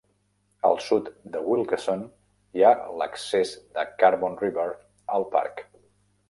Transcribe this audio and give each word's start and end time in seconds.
Al 0.69 0.77
sud 0.85 1.11
de 1.35 1.41
Wilkeson 1.49 2.01
hi 2.59 2.63
ha 2.63 2.71
l"accés 2.95 3.53
de 3.77 3.85
Carbon 4.01 4.35
River 4.41 4.67
al 5.19 5.29
parc. 5.37 5.65